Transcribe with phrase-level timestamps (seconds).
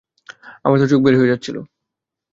[0.65, 1.57] আমার তো চোখ বের হয়ে যাচ্ছিল।